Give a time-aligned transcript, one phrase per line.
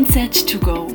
[0.00, 0.86] Mindset to go.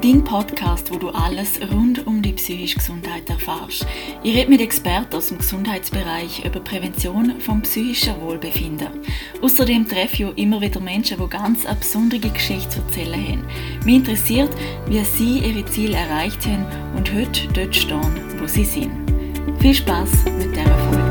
[0.00, 3.84] Dein Podcast, wo du alles rund um die psychische Gesundheit erfährst.
[4.22, 8.86] Ich rede mit Experten aus dem Gesundheitsbereich über Prävention vom psychischen Wohlbefinden.
[9.42, 13.46] Außerdem treffe ich immer wieder Menschen, die ganz eine besondere Geschichte zu erzählen haben.
[13.84, 14.50] Mich interessiert,
[14.86, 16.66] wie sie ihre Ziele erreicht haben
[16.96, 18.92] und heute dort stehen, wo sie sind.
[19.58, 21.05] Viel Spaß mit dieser Folge.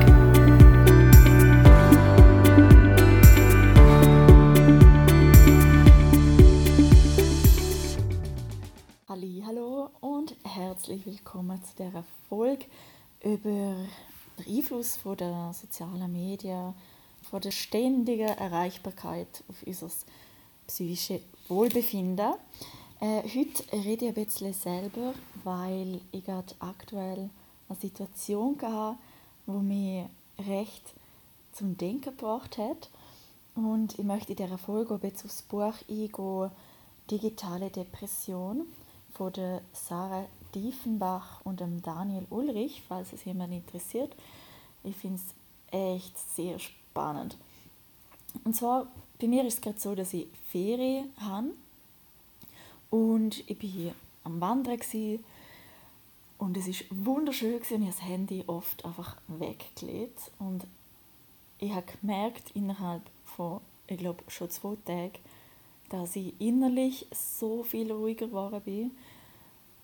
[11.05, 12.65] Willkommen zu dieser Folge
[13.23, 13.87] über den
[14.47, 16.73] Einfluss der sozialen Medien,
[17.29, 19.89] von der ständigen Erreichbarkeit auf unser
[20.65, 22.33] psychisches Wohlbefinden.
[22.99, 27.29] Äh, heute rede ich ein bisschen selber, weil ich gerade aktuell
[27.69, 28.97] eine Situation hatte,
[29.45, 30.05] die mich
[30.39, 30.93] recht
[31.51, 32.89] zum Denken gebracht hat.
[33.53, 36.51] Und ich möchte in dieser Folge jetzt aufs Buch eingehen,
[37.11, 38.65] Digitale Depression
[39.13, 40.25] von der Sarah
[40.55, 44.15] Diefenbach und dem Daniel Ulrich, falls es jemand interessiert.
[44.83, 47.37] Ich finde es echt sehr spannend.
[48.43, 48.87] Und zwar,
[49.19, 51.51] bei mir ist es gerade so, dass ich Ferien habe
[52.89, 55.23] und ich bin hier am Wandern gewesen,
[56.37, 57.81] und es ist wunderschön gewesen.
[57.81, 60.65] Ich habe das Handy oft einfach weggelegt und
[61.59, 65.13] ich habe gemerkt innerhalb von, ich glaube schon zwei Tagen,
[65.89, 68.91] dass ich innerlich so viel ruhiger geworden bin.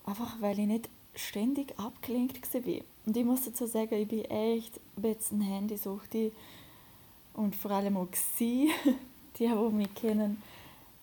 [0.06, 2.82] Einfach weil ich nicht ständig abgelenkt war.
[3.06, 4.80] Und ich muss dazu sagen, ich bin echt
[5.32, 6.32] ein Handysuchti
[7.34, 8.08] und vor allem auch
[8.38, 8.72] sie,
[9.38, 10.42] die, die mich kennen,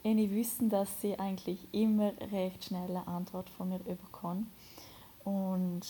[0.04, 4.50] die wissen, dass sie eigentlich immer recht schnell eine Antwort von mir bekommen.
[5.24, 5.82] Und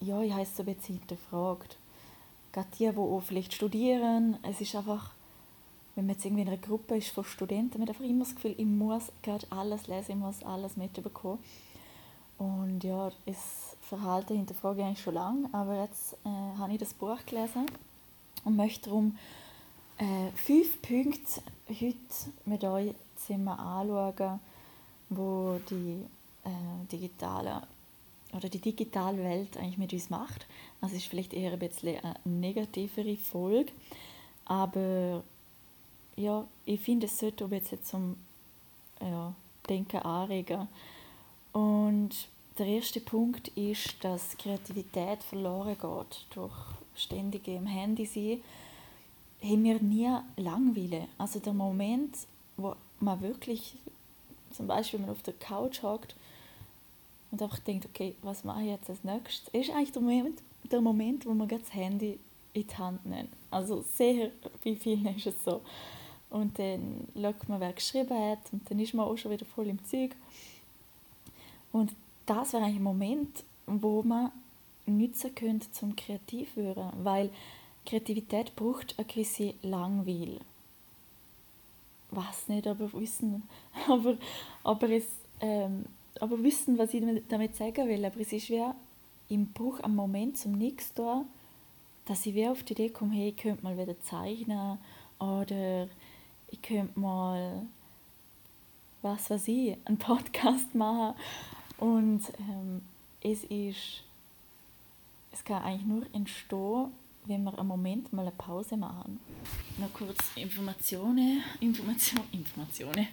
[0.00, 1.76] ja, ich es so ein bisschen hinterfragt.
[2.52, 5.12] Gerade die, die auch vielleicht studieren, es ist einfach
[5.94, 8.34] wenn man jetzt irgendwie in einer Gruppe ist von Studenten, man hat einfach immer das
[8.34, 11.38] Gefühl, ich muss gerade alles lesen, ich muss alles mitbekommen.
[12.40, 16.94] Und ja, das Verhalten hinterfrage ich eigentlich schon lange, aber jetzt äh, habe ich das
[16.94, 17.66] Buch gelesen
[18.46, 19.18] und möchte darum
[19.98, 21.96] äh, fünf Punkte heute
[22.46, 24.40] mit euch zusammen anschauen,
[25.10, 26.02] wo die
[26.44, 27.60] äh, digitale
[28.32, 30.46] oder die digitale Welt eigentlich mit uns macht.
[30.80, 33.70] Also ist vielleicht eher ein bisschen eine negativere Folge,
[34.46, 35.22] aber
[36.16, 38.16] ja, ich finde, es sollte auch jetzt zum
[38.98, 39.34] ja,
[39.68, 40.68] Denken anregen.
[41.52, 42.10] Und
[42.58, 46.52] der erste Punkt ist, dass Kreativität verloren geht durch
[46.94, 48.42] ständige im Handy sein.
[49.42, 51.08] Haben wir nie Langweile.
[51.16, 52.14] Also der Moment,
[52.56, 53.74] wo man wirklich,
[54.52, 56.14] zum Beispiel, wenn man auf der Couch hockt
[57.30, 60.80] und einfach denkt, okay, was mache ich jetzt als nächstes, ist eigentlich der Moment, der
[60.80, 62.18] Moment wo man das Handy
[62.52, 63.30] in die Hand nimmt.
[63.50, 64.30] Also sehr
[64.62, 65.62] bei vielen ist es so.
[66.28, 69.66] Und dann schaut man, wer geschrieben hat und dann ist man auch schon wieder voll
[69.66, 70.14] im Zeug.
[71.72, 71.92] Und
[72.26, 74.32] das wäre eigentlich ein Moment, wo man
[74.86, 77.30] nutzen könnte, zum kreativ werden, weil
[77.86, 80.40] Kreativität braucht eine gewisse Langweil.
[82.10, 83.44] Was nicht, aber wissen,
[83.88, 84.16] aber,
[84.64, 85.06] aber, es,
[85.40, 85.84] ähm,
[86.18, 88.04] aber wissen, was ich damit sagen will.
[88.04, 88.64] Aber es ist wie
[89.28, 91.24] im Bruch am Moment zum nichts da,
[92.06, 94.78] dass ich wie auf die Idee komme, hey, ich könnte mal wieder zeichnen
[95.20, 95.88] oder
[96.50, 97.62] ich könnte mal,
[99.02, 101.14] was weiß ich, einen Podcast machen.
[101.80, 102.82] Und ähm,
[103.22, 104.02] es ist,
[105.32, 106.92] es kann eigentlich nur entstehen,
[107.24, 109.18] wenn wir einen Moment mal eine Pause machen.
[109.78, 113.08] Noch kurz Informationen, Information, Informationen.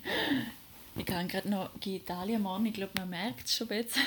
[0.97, 3.97] Ich kann gerade noch Italien morgen, ich glaube, man merkt es schon jetzt.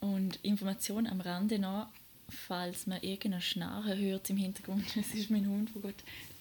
[0.00, 1.88] Und Information am Rande noch,
[2.28, 4.84] falls man irgendeine Schnarre hört im Hintergrund.
[4.96, 5.94] Es ist mein Hund, der gut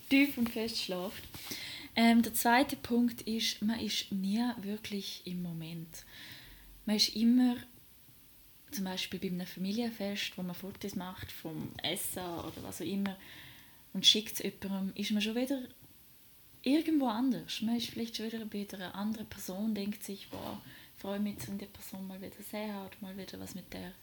[0.09, 1.24] tief und fest schläft.
[1.97, 5.88] Ähm, der zweite Punkt ist, man ist nie wirklich im Moment.
[6.85, 7.56] Man ist immer,
[8.72, 13.16] zum Beispiel bei einem Familienfest, wo man Fotos macht vom Essen oder was auch immer
[13.94, 15.62] und schickt es jemandem, ist man schon wieder
[16.62, 17.62] irgendwo anders.
[17.62, 20.62] Man ist vielleicht schon wieder bei einer anderen Person, denkt sich, boah,
[20.98, 23.94] freue mich, wenn die Person mal wieder sehen hat, mal wieder was mit der,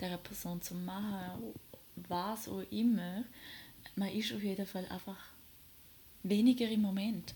[0.00, 1.54] der Person zu machen,
[2.08, 3.24] was auch immer.
[3.96, 5.18] Man ist auf jeden Fall einfach
[6.22, 7.34] weniger im Moment.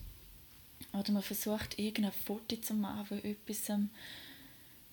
[0.91, 3.71] Oder man versucht, irgendein Foto zu machen von etwas.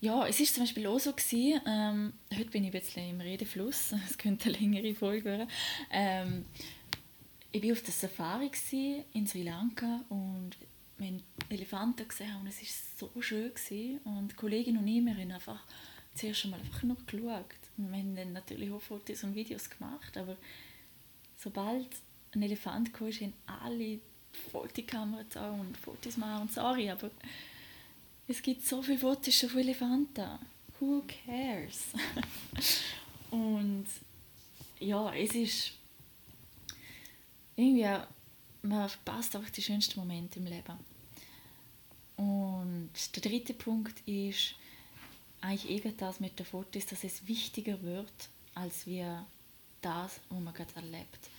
[0.03, 3.21] Ja, es ist zum Beispiel auch so gewesen, ähm, heute bin ich ein bisschen im
[3.21, 5.49] Redefluss, es könnte eine längere Folge werden.
[5.91, 6.47] Ähm,
[7.53, 8.51] ich war auf der Safari
[9.13, 10.53] in Sri Lanka und
[10.97, 12.63] wir haben Elefanten gesehen und es
[12.99, 13.53] war so schön.
[13.53, 13.99] Gewesen.
[14.05, 15.67] Und die Kollegin und ich, wir haben einfach
[16.15, 17.45] zuerst einmal einfach nur geschaut.
[17.77, 20.39] Und wir haben dann natürlich auch Fotos und Videos gemacht, aber
[21.37, 21.89] sobald
[22.33, 24.01] ein Elefant kam, haben alle
[24.51, 27.11] voll die Kamera zu und Fotos machen und sorry, aber
[28.31, 30.39] Es gibt so viele Fotos von Elefanten.
[30.79, 31.87] Who cares?
[33.33, 33.87] und
[34.79, 35.73] ja, es ist
[37.57, 37.89] irgendwie,
[38.63, 40.79] man verpasst einfach die schönsten Momente im Leben.
[42.19, 44.55] Und der dritte Punkt ist
[45.41, 49.27] eigentlich eben das mit den Fotos, dass es wichtiger wird, als wir
[49.83, 51.31] das, was man gerade erlebt.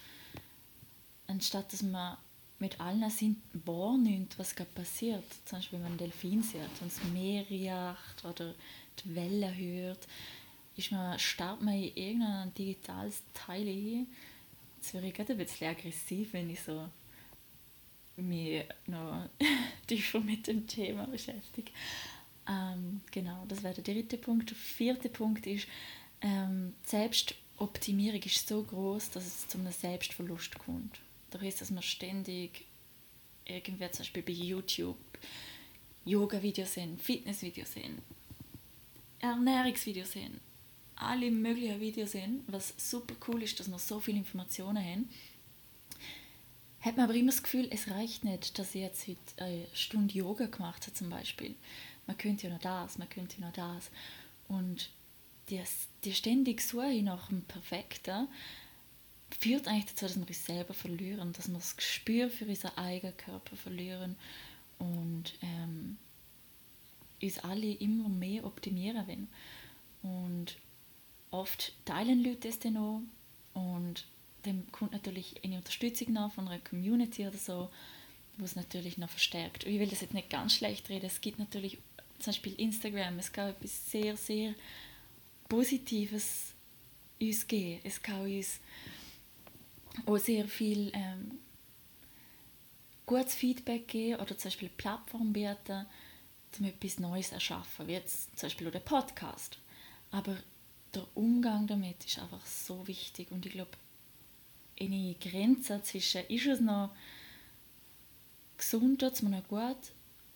[1.27, 2.17] Anstatt dass man
[2.61, 6.91] mit allen Sinnen wahrnimmt, was gerade passiert, zum Beispiel wenn man einen Delfin sieht und
[6.91, 8.53] das Meer riecht oder
[8.99, 10.07] die Wellen hört,
[10.77, 14.07] ist man, starrt man in irgendein digitales Teil ein.
[14.77, 16.87] Jetzt wäre ich gerade ein bisschen aggressiv, wenn ich so
[18.17, 19.27] mich noch
[19.87, 21.71] tiefer mit dem Thema beschäftige.
[22.47, 24.51] Ähm, genau, das wäre der dritte Punkt.
[24.51, 25.67] Der vierte Punkt ist,
[26.21, 30.99] ähm, Selbstoptimierung ist so groß, dass es zu einem Selbstverlust kommt.
[31.31, 32.65] Da ist, dass man ständig
[33.45, 34.97] irgendwie zum Beispiel bei YouTube
[36.05, 37.99] Yoga-Videos sehen, Fitness-Videos sehen,
[39.19, 40.39] Ernährungsvideos sehen,
[40.95, 45.09] alle möglichen Videos sehen, was super cool ist, dass wir so viele Informationen haben,
[46.81, 50.15] hat man aber immer das Gefühl, es reicht nicht, dass ich jetzt heute eine Stunde
[50.15, 51.53] Yoga gemacht habe zum Beispiel.
[52.07, 53.91] Man könnte ja noch das, man könnte ja noch das.
[54.47, 54.89] Und
[55.49, 55.61] die,
[56.03, 58.27] die ständige Suche nach dem Perfekten
[59.39, 63.15] führt eigentlich dazu, dass wir uns selber verlieren, dass wir das Gespür für unseren eigenen
[63.17, 64.15] Körper verlieren
[64.79, 65.97] und ähm,
[67.21, 69.27] uns alle immer mehr optimieren wollen.
[70.03, 70.57] Und
[71.29, 73.01] oft teilen Leute das dann auch
[73.53, 74.05] und
[74.43, 77.69] dann kommt natürlich eine Unterstützung nach von einer Community oder so,
[78.37, 79.65] wo es natürlich noch verstärkt.
[79.65, 81.77] Und ich will das jetzt nicht ganz schlecht reden, es gibt natürlich
[82.17, 84.55] zum Beispiel Instagram, es kann etwas sehr, sehr
[85.47, 86.53] Positives
[87.19, 87.81] uns geben.
[87.83, 88.59] Es kann uns
[90.05, 91.39] auch sehr viel ähm,
[93.05, 95.85] gutes Feedback geben oder zum Beispiel eine Plattform bieten,
[96.59, 99.57] um etwas Neues zu erschaffen, wie jetzt zum Beispiel auch der Podcast.
[100.11, 100.37] Aber
[100.93, 103.71] der Umgang damit ist einfach so wichtig und ich glaube,
[104.79, 106.91] eine Grenze zwischen ist es noch
[108.57, 109.91] gesund, tut es mir noch gut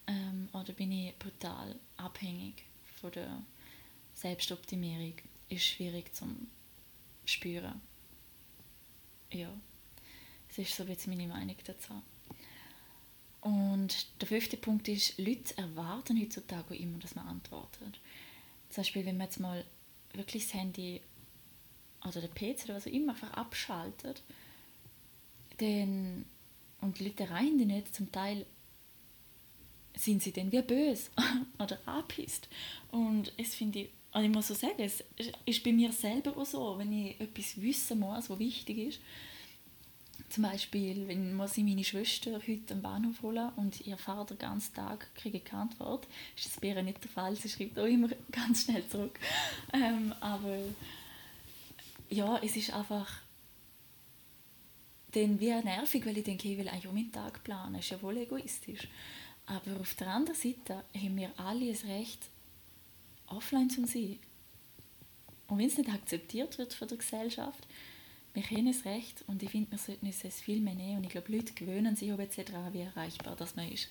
[0.08, 2.64] ähm, oder bin ich brutal abhängig
[3.00, 3.42] von der
[4.14, 5.14] Selbstoptimierung,
[5.50, 6.26] ist schwierig zu
[7.26, 7.82] spüren.
[9.36, 9.50] Ja,
[10.48, 12.02] das ist so jetzt meine Meinung dazu.
[13.42, 18.00] Und der fünfte Punkt ist, Leute erwarten heutzutage immer, dass man antwortet.
[18.70, 19.66] Zum Beispiel, wenn man jetzt mal
[20.14, 21.02] wirklich das Handy
[22.08, 24.24] oder der PC oder was auch immer einfach abschaltet,
[25.58, 26.26] dann,
[26.80, 28.46] und die Leute erreichen die nicht, zum Teil
[29.96, 31.10] sind sie dann wie böse
[31.60, 32.48] oder angepisst.
[32.90, 35.04] Und es finde ich, also ich muss so sagen, es
[35.46, 39.02] ist bei mir selber auch so, wenn ich etwas wissen muss, was wichtig ist,
[40.30, 44.40] zum Beispiel, wenn muss ich meine Schwester heute am Bahnhof holen und ihr Vater den
[44.40, 46.08] ganzen Tag kriege keine Antwort,
[46.38, 47.36] ist das bei ihr nicht der Fall.
[47.36, 49.20] Sie schreibt auch immer ganz schnell zurück.
[49.74, 50.60] Ähm, aber
[52.10, 53.12] ja, es ist einfach
[55.12, 57.74] dann wie nervig, weil ich denke, ich will eigentlich auch meinen Tag planen.
[57.74, 58.88] Das ist ja wohl egoistisch.
[59.46, 62.30] Aber auf der anderen Seite haben wir alle das Recht,
[63.28, 64.20] offline zu sein.
[65.48, 67.68] Und wenn es nicht akzeptiert wird von der Gesellschaft,
[68.34, 70.98] wir haben es recht und ich finde, wir sollten uns es viel mehr nehmen.
[70.98, 73.88] Und ich glaube, Leute gewöhnen sich auch daran, wie erreichbar das man ist.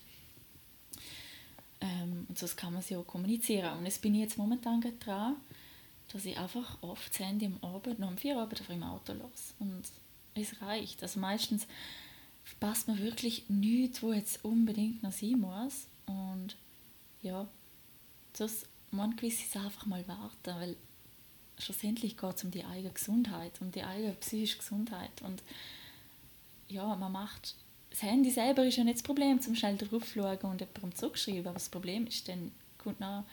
[1.81, 3.79] Ähm, und so kann man sie auch kommunizieren.
[3.79, 5.37] Und jetzt bin ich jetzt momentan dran,
[6.12, 9.14] dass ich einfach oft das Handy am Abend, noch um vier Abend auf im Auto
[9.14, 9.55] los.
[9.59, 9.85] Und
[10.35, 11.03] es reicht.
[11.03, 11.67] Also meistens
[12.61, 15.87] passt man wirklich nichts, wo jetzt unbedingt noch sein muss.
[16.07, 16.57] Und
[17.23, 17.49] ja,
[18.35, 20.77] das man gewisse einfach mal warten, weil
[21.59, 25.23] schlussendlich geht es um die eigene Gesundheit, um die eigene psychische Gesundheit.
[25.23, 25.43] Und
[26.69, 27.55] ja, man macht,
[27.91, 31.47] das Handy selber ist ja nicht das Problem, zum schnell drauf schauen und jemandem zurückschreiben,
[31.47, 33.25] aber das Problem ist, dann kommt noch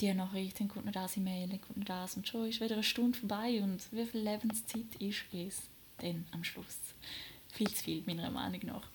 [0.00, 2.74] die Nachricht, dann kommt noch das E-Mail, dann kommt noch das und schon ist wieder
[2.74, 5.62] eine Stunde vorbei und wie viel Lebenszeit ist es
[6.02, 6.78] denn am Schluss?
[7.52, 8.86] Viel zu viel, meiner Meinung nach.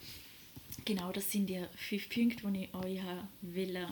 [0.85, 3.01] Genau, das sind die fünf Punkte, die ich euch
[3.41, 3.87] will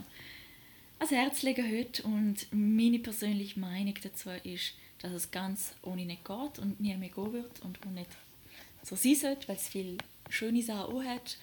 [0.99, 6.25] ans Herz legen heute und meine persönliche Meinung dazu ist, dass es ganz ohne nicht
[6.25, 8.09] geht und nie mehr gehen wird und auch nicht
[8.83, 9.97] so sein sollte, weil es viele
[10.29, 11.37] schöne Sachen auch hat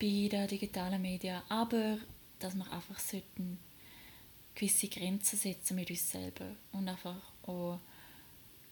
[0.00, 1.98] bei den digitalen Medien, aber
[2.38, 3.58] dass wir einfach sollten
[4.54, 7.16] gewisse Grenzen setzen mit uns selber und einfach
[7.46, 7.80] auch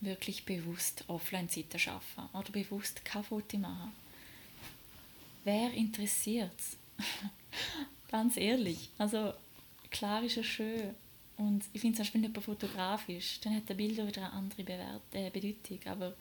[0.00, 3.92] wirklich bewusst Offline-Zeiten schaffen oder bewusst kein Foto machen.
[5.44, 6.76] Wer interessiert es?
[8.10, 8.90] Ganz ehrlich.
[8.98, 9.34] Also
[9.90, 10.94] klar ist es schön.
[11.36, 15.02] Und ich finde zum Beispiel nicht fotografisch, dann hat der Bilder wieder eine andere Bewert
[15.12, 15.78] äh, Bedeutung.
[15.86, 16.14] Aber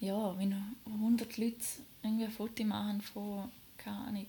[0.00, 1.56] ja, wenn 100 Leute
[2.02, 4.26] irgendwie ein Foto machen von, keine Ahnung,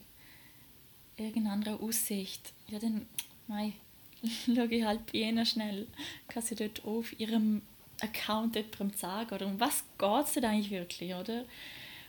[1.17, 3.05] irgendeiner Aussicht, ja dann
[3.47, 3.73] mei,
[4.45, 5.87] schaue ich halt bei ihnen schnell,
[6.27, 7.61] kann sie dort auf ihrem
[8.01, 11.45] Account jemandem sagen, oder um was geht es denn eigentlich wirklich, oder?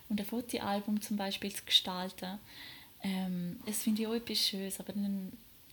[0.09, 2.39] Und ein Fotoalbum zum Beispiel zu gestalten,
[3.03, 5.33] ähm, das finde ich auch etwas Schönes, aber dann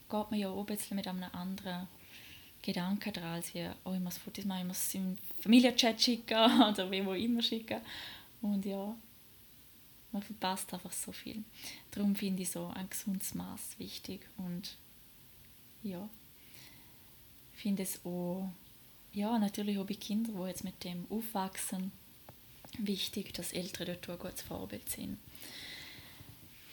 [0.10, 1.88] geht man ja auch ein bisschen mit einem anderen
[2.62, 6.62] Gedanken dran, als wie, oh, ich muss Fotos machen, ich muss es im Familienchat schicken
[6.70, 7.82] oder wie wo immer schicken.
[8.42, 8.96] Und ja,
[10.12, 11.44] man verpasst einfach so viel.
[11.92, 14.78] Darum finde ich so ein gesundes Maß wichtig und
[15.84, 16.10] ja,
[17.54, 18.50] finde es auch,
[19.14, 21.92] ja, natürlich auch bei Kindern, die jetzt mit dem aufwachsen,
[22.78, 25.18] wichtig, dass Eltern dort ein gutes Vorbild sind.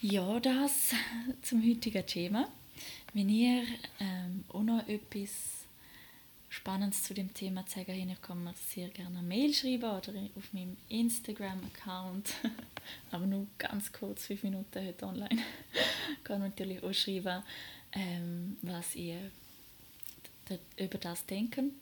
[0.06, 0.90] Ja, das
[1.40, 2.46] zum heutigen Thema.
[3.14, 3.62] Wenn ihr
[3.98, 5.30] ähm, auch noch etwas
[6.50, 10.52] Spannendes zu dem Thema zeigen wollt, kann mir sehr gerne eine Mail schreiben oder auf
[10.52, 12.34] meinem Instagram-Account.
[13.12, 15.42] Aber nur ganz kurz, fünf Minuten heute online.
[16.22, 17.42] kann natürlich auch schreiben,
[17.92, 19.30] ähm, was ihr
[20.76, 21.72] über das denken.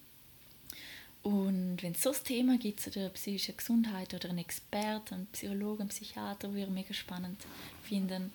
[1.22, 5.26] Und wenn es so ein Thema gibt zu der psychischen Gesundheit oder einen Experten, einen
[5.26, 7.40] Psychologen, einen Psychiater, wo ihr mega spannend
[7.84, 8.32] finden,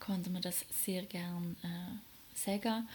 [0.00, 2.88] konnte man das sehr gern äh, sagen.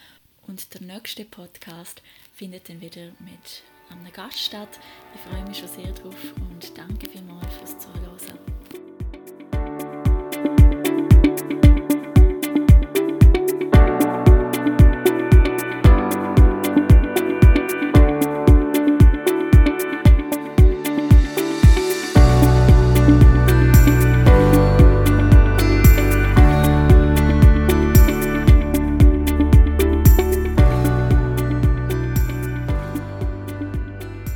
[0.46, 2.02] Und der nächste Podcast
[2.34, 4.80] findet dann wieder mit einem Gast statt.
[5.14, 6.16] Ich freue mich schon sehr drauf
[6.50, 8.13] und danke vielmals fürs Zuhören.